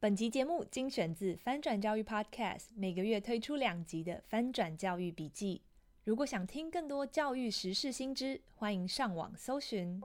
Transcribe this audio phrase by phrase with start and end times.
[0.00, 5.60] 本集节目精选自翻转教育 Podcast，每个月推出两集的翻转教育笔记。
[6.04, 10.00] 如果想听更多教育时事新知，欢迎上网搜寻。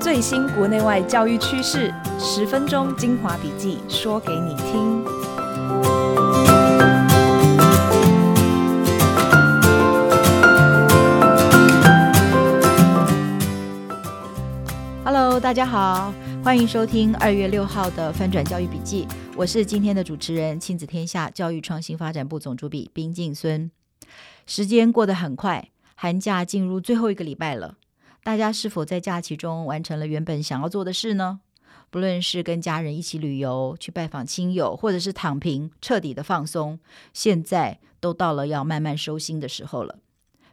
[0.00, 5.13] 最新国内外教育趋势，十分钟精华笔记，说给你听。
[15.54, 19.06] 大家好，欢迎收听二月六号的翻转教育笔记。
[19.36, 23.70] 我是今天的主持人，亲子天下教育创新发展部总主笔冰静孙。
[24.46, 27.76] 时间过得很快，寒假进入最后一个礼拜了。
[28.24, 31.38] 大家是否在假期中完成了原本想要做的事呢？
[31.88, 36.80] 不论是跟家人一起旅游、去拜访亲友，或者是躺平彻底的放松，
[37.12, 40.00] 现在都到了要慢慢收心的时候了。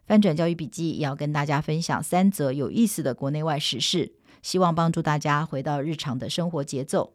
[0.05, 4.11] 翻转教育笔记也要跟大家分享三则有意思的国内外时事。
[4.41, 7.14] 希望帮助大家回到日常的生活节奏。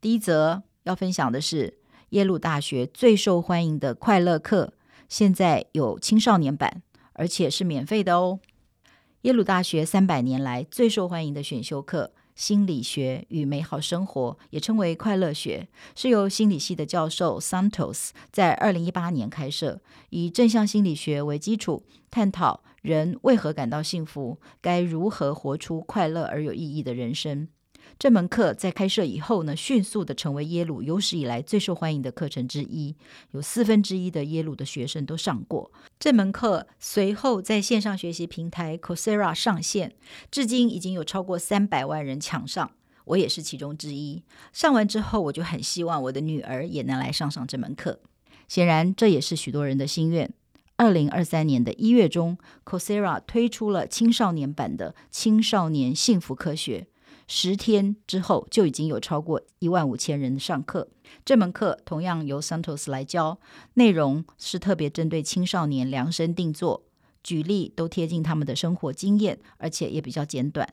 [0.00, 1.78] 第一则要分享的是
[2.10, 4.72] 耶鲁大学最受欢迎的快乐课，
[5.08, 6.82] 现在有青少年版，
[7.14, 8.40] 而且是免费的哦。
[9.22, 19.80] 耶鲁大学三百年来最受欢迎的选修课——心理学与美好生活，也称为快乐学，是由心理系的教授 Santos 在二零一八年开设，
[20.10, 22.62] 以正向心理学为基础，探讨。
[22.86, 24.38] 人为何感到幸福？
[24.60, 27.48] 该如何活出快乐而有意义的人生？
[27.98, 32.94] 这门课在开设以后呢，迅速的成为耶鲁有史以来最受欢迎的课程之一，
[33.32, 36.68] 有四分之一的耶鲁的学生都上过这门课。
[36.78, 39.94] 随后在线上学习平台 Coursera 上线，
[40.30, 42.70] 至今已经有超过三百万人抢上，
[43.06, 44.22] 我也是其中之一。
[44.52, 48.00] 上完之后，我就很希望我的女儿也能来上上这门课。
[48.46, 50.32] 显然，这也是许多人的心愿。
[50.78, 56.86] 二零二三年的一月中，Coursera 推出了青少年版的青少年幸福科学。
[57.26, 60.88] 十天之后，就已经有超过一万五千人上课。
[61.24, 63.40] 这门课同样由 Santos 来教，
[63.74, 66.84] 内容是特别针对青少年量身定做，
[67.22, 70.68] 举例都贴近他们的生活经验，而且也比较简短。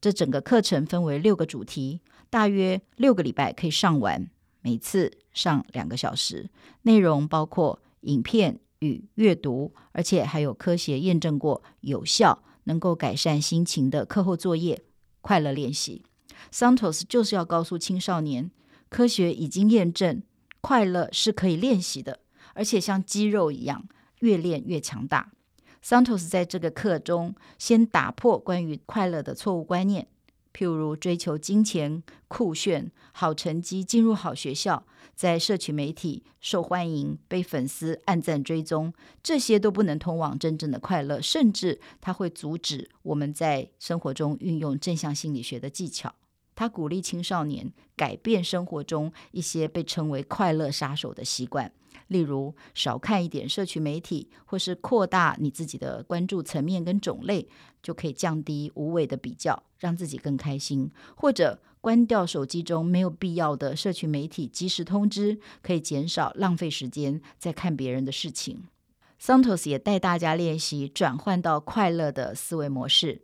[0.00, 4.28] 这整个课程分为六个主题，大约六个礼拜可以上完，
[4.60, 6.50] 每次上两个小时。
[6.82, 8.58] 内容包括影片。
[8.80, 14.82] 与阅读，而且还有科学验证过有效，能够改善心情的课后作业
[15.20, 16.02] 快乐练习。
[16.52, 18.50] Santos 就是要告诉青少年，
[18.88, 20.22] 科学已经验证
[20.60, 22.20] 快乐是可以练习的，
[22.54, 23.86] 而且像肌肉一样，
[24.20, 25.32] 越练越强大。
[25.84, 30.08] Santos 在这个课中先打破关于快乐的错误观念。
[30.52, 34.84] 譬如追求金钱、酷炫、好成绩、进入好学校，
[35.14, 46.14] 在社群媒体受欢迎、被粉丝暗赞追踪，这些都不能通往真正的快乐，甚至它会阻止我们在生活中运用正向心理学的技巧。
[46.56, 51.72] 他鼓励青少年改变生活中一些被称为“快乐杀手”的习惯。
[52.10, 57.48] 例如，少看一点社群媒体，或是扩大你自己的关注层面跟种类，
[57.80, 60.90] 就可以降低无谓的比较，让自己更开心。
[61.14, 68.64] 或者关掉手机中没有必要的社群媒体即时通知，可以减少浪费时间在看别人的事情。
[69.22, 73.22] Santos 也带大家练习转换到快乐的思维模式，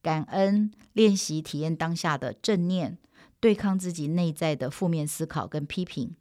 [0.00, 2.98] 感恩，练习体验当下的正念，
[3.40, 6.14] 对抗自己内在的负面思考跟批评。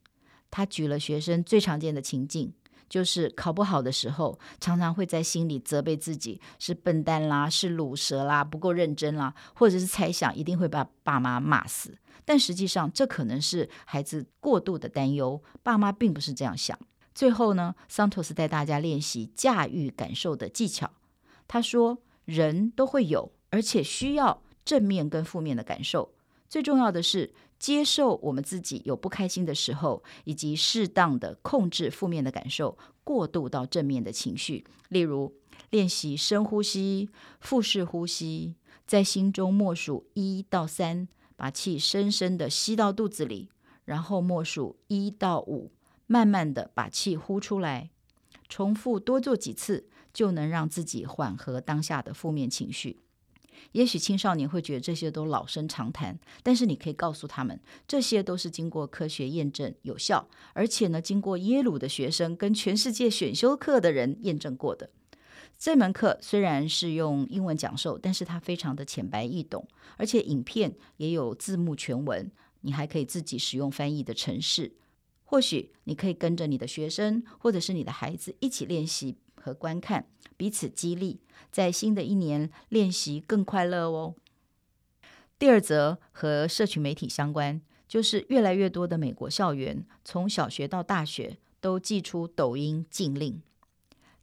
[0.50, 2.54] 他举了学生最常见的情境，
[2.90, 11.98] 就是考不好的时候，常常会在心里责备自己是笨蛋啦，是鲁蛇啦，不够认真啦，或者是猜想一定会把爸妈骂死。
[12.26, 16.78] 但实际上，这可能是孩子过度的担忧，爸妈并不是这样想。
[17.16, 20.92] 最后呢，桑托斯带大家练习驾驭感受的技巧。
[21.48, 26.14] 他说，人都会有，而且需要正面跟负面的感受。
[26.50, 34.64] 最重要的是，接受我们自己有不开心的时候，以及适当的控制负面的感受，过渡到正面的情绪。
[34.90, 35.34] 例如，
[35.72, 37.10] 练习深呼吸、
[37.40, 38.56] 腹式呼吸，
[38.86, 43.50] 在心中默数一到三，把气深深的吸到肚子里，
[43.86, 45.72] 然后默数一到五，
[46.06, 47.90] 慢慢的把气呼出来。
[48.48, 53.00] 重复多做几次，就能让自己缓和当下的负面情绪。
[53.72, 64.90] 也许青少年会觉得这些都老生常谈，但是你可以告诉他们，这些都是经过科学验证有效，而且呢，经过耶鲁的学生跟全世界选修课的人验证过的。
[65.60, 69.68] 这门课虽然是用英文讲授，但是它非常的浅白易懂，
[69.98, 72.32] 而且影片也有字幕全文，
[72.62, 74.74] 你还可以自己使用翻译的程式。
[75.24, 79.18] 或许你可以跟着你的学生或者是你的孩子一起练习。
[79.48, 80.06] 和观看，
[80.36, 84.14] 彼此激励，在新的一年练习更快乐哦。
[85.40, 93.42] 第二则和社群媒体相关，就是越来越多的美国校园，从小学到大学都祭出抖音禁令。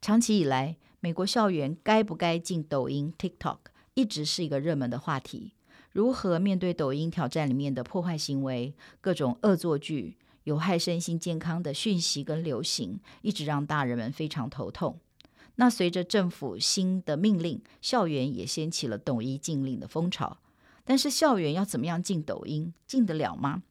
[0.02, 3.58] 长期以来，美国校园该不该禁抖音 TikTok，
[3.94, 5.52] 一直是一个热门的话题。
[5.92, 14.98] 如何面对抖音挑战里面的破坏行为、各种恶作剧、有害身心健康的讯息跟流行，一直让大人们非常头痛。
[15.56, 20.38] 那随着政府新的命令，校园也掀起了抖音禁令的风潮。
[20.84, 22.74] 但是校园要怎么样禁抖音？
[22.86, 23.62] 禁得了吗？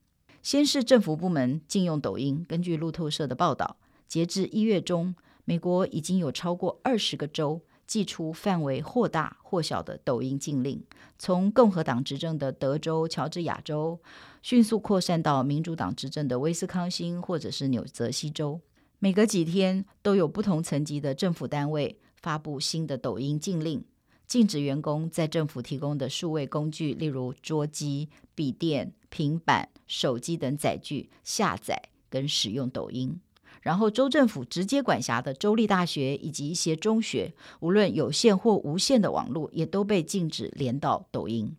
[0.42, 2.46] 先是政府部门禁用抖音。
[2.48, 3.78] 根据路透社的报道，
[4.08, 5.14] 截至一月中，
[5.46, 10.84] 美国已经有超过二十个州祭出范围或大或小的抖音禁令，
[11.20, 14.00] 从共和党执政的德州、乔治亚州，
[14.42, 18.60] 迅速扩散到民主党执政的威斯康星或者是纽泽西州。
[19.04, 23.84] 每隔几天都有不同层级的政府单位发布新的抖音禁令。
[24.26, 31.78] 禁止员工在政府提供的数位工具，例如桌机、笔电、平板、手机等载具下载
[32.10, 33.20] 跟使用抖音。
[33.62, 41.54] 然后，州政府直接管辖的州立大学以及一些中学，无论有线或无线的网络，也都被禁止连到抖音。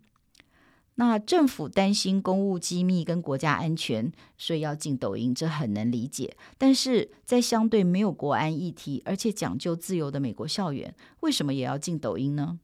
[0.96, 6.36] 那政府担心公务机密跟国家安全，所以要禁抖音，这很能理解。
[6.56, 12.58] 但是在相对没有国安议题，而且讲究自由的美国校园，为什么也要禁抖音呢？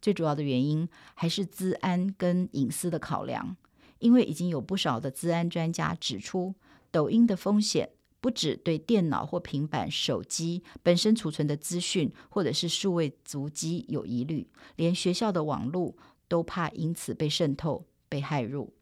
[0.00, 3.56] 最主要的原因还是资安跟隐私的考量。
[3.98, 6.56] 因为已经有不少的资安专家指出，
[6.90, 7.90] 抖音的风险
[8.20, 15.94] 不止对电脑或平板、手机本身储存的资讯，或者是数位足迹有疑虑，连学校的网络。
[16.32, 18.72] 都怕因此被渗透、被害入。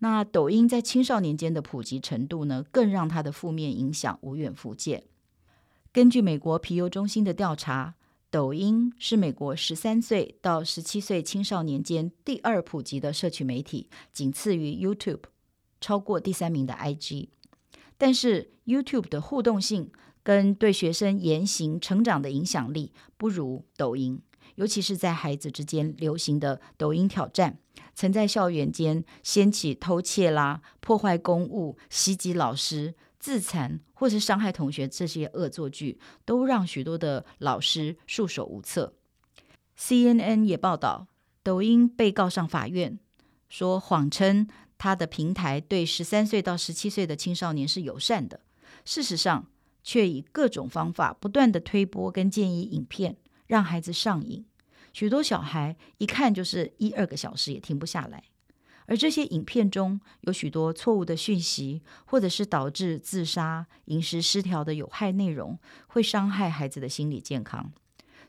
[0.00, 5.04] 那抖音在青少年间的普及程度呢，更让它的负面影响无远弗届。
[5.94, 7.94] 根据美国皮尤中心的调查，
[8.28, 15.22] 抖音是美国十三岁到十七岁青少年间第二普及的社群媒体，仅次于 YouTube，
[15.80, 17.28] 超过第三名的 IG。
[17.96, 19.90] 但是 YouTube 的互动性
[20.22, 24.20] 跟对学生言行成长的影响力不如抖音。
[24.56, 27.58] 尤其是在孩子之间流行的抖音挑战，
[27.94, 38.94] 曾在校园间掀起偷窃啦、破坏公物、袭击老师、自残或是伤害同学这些恶作剧，都让许多的老师束手无策。
[39.78, 41.08] CNN 也报道，
[41.42, 42.98] 抖音被告上法院，
[43.48, 44.46] 说谎称
[44.78, 48.40] 他的平台对十三岁到十七岁的青少年是友善的，
[48.84, 49.46] 事实上
[49.82, 53.16] 却以各种方法不断地推播跟建议影片。
[53.46, 54.44] 让孩子上瘾，
[54.92, 58.24] 许多小孩一看就是一二个小时也停不下来。
[58.86, 67.72] 而这些影片中有许多错误的讯息，或者是导致自杀、饮食失调的有害内容，会伤害孩子的心理健康。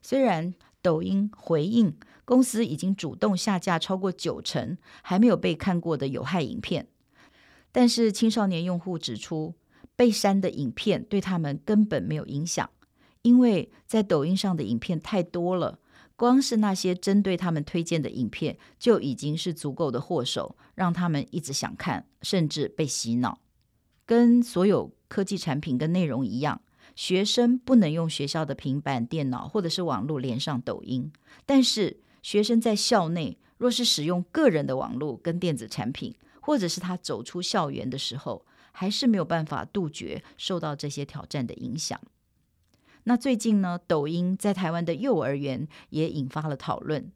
[0.02, 6.88] 虽然抖音回应公司已经主动下架超过九成还没有被看过的有害影片，
[7.74, 9.56] 但是青少年用户指出，
[9.98, 12.70] 被删的影片对他们根本没有影响。
[13.26, 15.80] 因为在抖音上的影片太多了，
[16.16, 23.40] 光是那些针对他们推荐的影片就已经是足够的祸首，让他们一直想看，甚至被洗脑。
[24.06, 26.62] 跟所有科技产品跟内容一样，
[26.96, 31.12] 学生不能用学校的平板电脑或者是网络连上抖音，
[31.48, 42.00] 但是学生在校内若是使用个人的网络跟电子产品，或者是他走出校园的时候，还是没有办法杜绝受到这些挑战的影响。
[43.08, 47.12] 那最近呢，抖音在台湾的幼儿园也引发了讨论。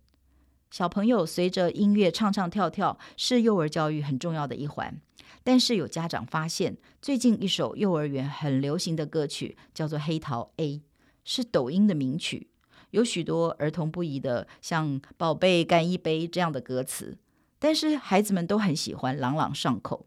[0.69, 5.01] 小朋友随着音乐唱唱跳跳是幼儿教育很重要的一环，
[5.43, 10.77] 但是有家长发现，最近一首幼儿园很流行的歌曲叫做《黑桃 A》，
[11.25, 12.49] 是抖音的名曲，
[12.91, 17.17] 有许多儿童不宜的像“宝贝干一杯”这样的歌词，
[17.57, 20.05] 但是孩子们都很喜欢，朗朗上口。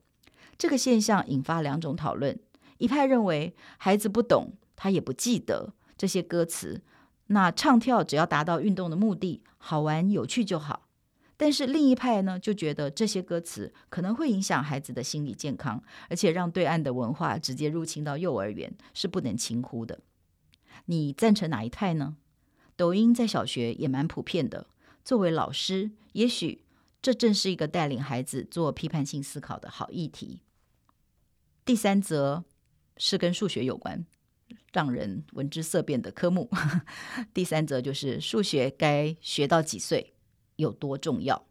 [0.57, 2.39] 这个现象引发两种讨论，
[2.79, 4.53] 一派认为孩子不懂。
[4.83, 6.83] 他也不记得这些歌词，
[7.29, 10.89] 那唱跳只要达到运动的目的，好玩有趣就好。
[11.37, 20.01] 但是另一派呢，就觉得这些歌词可能会影响孩子的心理健康，而且让对岸的文化直接入侵到幼儿园，是不能轻忽的。
[20.87, 22.17] 你赞成哪一派呢？
[22.75, 24.67] 抖音在小学也蛮普遍的，
[25.05, 26.65] 作为老师，也许
[27.01, 30.41] 这正是一个带领孩子做批判性思考的好议题。
[31.65, 32.43] 第三则
[32.97, 34.05] 是跟数学有关。
[34.73, 36.51] 让人闻之色变的科目。
[37.35, 40.15] 第三则就是数学该学到几岁，
[40.57, 41.47] 有多重要。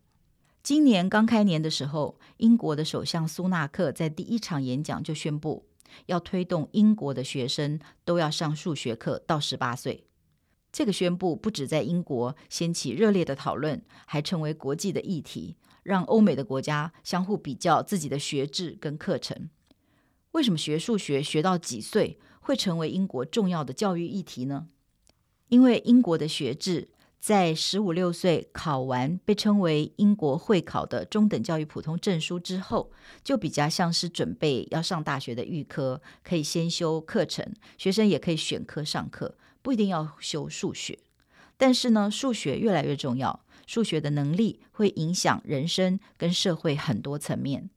[0.63, 5.66] 今年刚开年的时候，英国的首相苏纳克在第一场演讲就宣布，
[6.06, 10.06] 要推动英国的学生都要上数学课到十八岁。
[10.72, 19.50] 这个宣布不止在英国掀起热烈的讨论，还成为国际的议题，让欧美的国家相互比较自己的学制跟课程。
[20.32, 22.18] 为什么学数学学到几岁
[22.51, 24.67] 会成为英国重要的教育议题呢？
[25.48, 32.91] 因为英国的学制在十五六岁考完被称为英国会考的中等教育普通证书之后，
[33.24, 39.38] 就比较像是准备要上大学的预科，可以先修课程，学生也可以选科上课。
[39.62, 41.00] 不一定要修数学，
[41.55, 43.46] 但是呢，数学越来越重要。
[43.65, 47.70] 数学的能力会影响人生跟社会很多层面。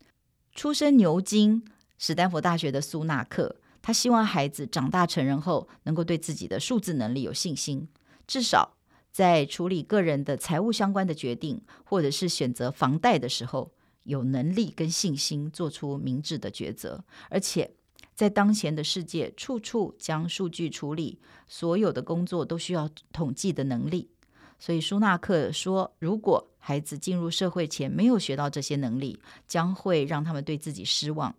[0.52, 1.64] 出身牛津、
[1.96, 3.54] 史丹佛大学的苏纳克，
[3.86, 7.86] 他希望孩子长大成人后能够对自己的数字能力有信心，
[8.26, 8.78] 至少
[9.12, 13.72] 在处理个人的财务相关的决定，或者是选择房贷的时候，
[14.04, 17.72] 有能力跟信心做出明智的抉择，而且。
[18.14, 24.08] 在当前的世界，处处将数据处理，所有的工作都需要统计的能力。
[24.56, 31.34] 所以舒纳克说，如果孩子进入社会前没有学到这些能力，将会让他们对自己失望。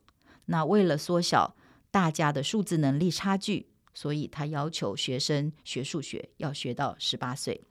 [0.47, 1.55] 那为了缩小
[1.95, 7.61] 大家的数字能力差距，所以他要求学生学数学要学到十八岁。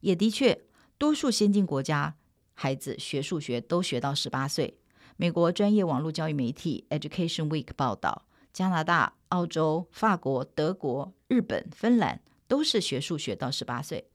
[0.00, 0.66] 也的确，
[0.98, 2.14] 多数先进国家
[2.52, 4.76] 孩子学数学都学到十八岁。
[5.16, 14.07] 美国专业网络教育媒体 Education Week 报道，加拿大、澳洲、法国、德国、日本、芬兰都是学数学到十八岁。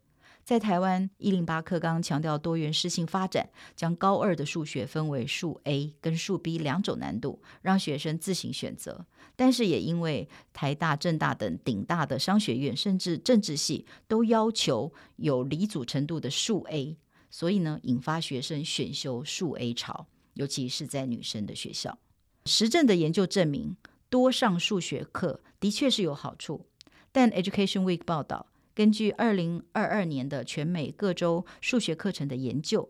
[0.44, 9.06] 在台湾，一零八课纲强调多元适性发展，将高二的数学分为数 A 跟数 B 两种难度，让学生自行选择。
[9.36, 16.98] 但是也因为台大、政大等顶大的商学院，甚至政治系都要求有理组程度的数 A，
[17.32, 20.08] 所以呢，引发学生选修数 A 潮。
[20.34, 22.00] 尤其是在女生的学校，
[22.48, 23.78] 实证的研究证明，
[24.10, 26.66] 多上数学课的确是有好处。
[27.12, 32.90] 但 Education Week 报道，根据二零二二年的全美各州数学课程的研究，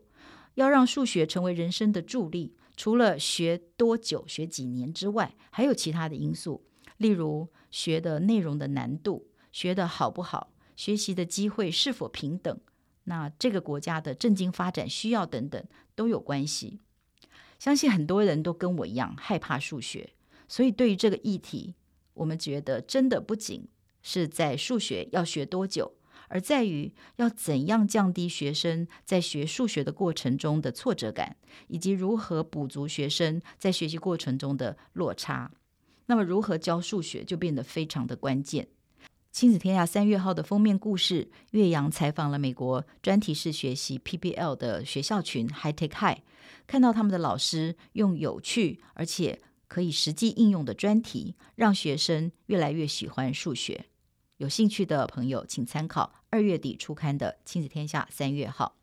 [0.55, 6.65] 要让数学成为人生的助力，除了学多久、学几年之外，还有其他的因素，
[6.97, 12.59] 例如学的内容的难度、学的好不好、学习的机会是否平等，
[13.03, 15.61] 那这个国家的政经发展需要等等
[15.95, 16.79] 都有关系。
[17.59, 20.13] 相信很多人都跟我一样害怕数学，
[20.47, 21.75] 所以对于这个议题，
[22.13, 23.67] 我们觉得真的不仅
[24.03, 25.93] 是在数学要学多久，
[26.27, 35.51] 而在于要怎样降低学生在学数学的过程中的挫折感，以及如何补足学生在学习过程中的落差。
[36.05, 38.67] 那么，如何教数学就变得非常的关键。
[39.31, 46.19] 亲子天下三月号的封面故事，岳阳采访了美国专题式学习 PBL 的学校群 High Tech High，
[46.67, 53.86] 看到他们的老师用有趣而且可以实际应用的专题，让学生越来越喜欢数学。
[54.37, 58.75] 有兴趣的朋友，请参考二月底出刊的亲子天下三月号。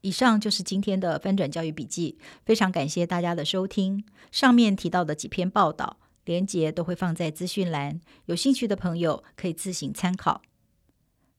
[0.00, 4.04] 以上就是今天的翻转教育笔记，非常感谢大家的收听。
[4.30, 5.98] 上面提到的几篇报道。
[6.24, 10.42] 连结都会放在资讯栏，有兴趣的朋友可以自行参考。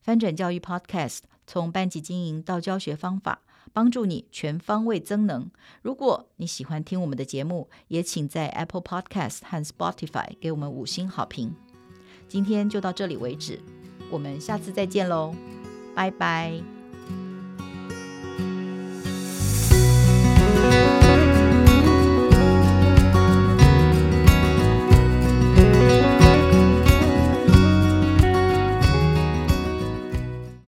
[0.01, 5.51] 翻转教育 Podcast 从班级经营到教学方法，帮助你全方位增能。
[5.83, 11.53] 如果你喜欢听我们的节目，也请在 Apple Podcast 和 Spotify 给我们五星好评。
[12.29, 13.59] 今天就到这里为止，
[14.09, 15.36] 我们下次再见喽，
[15.93, 16.78] 拜拜。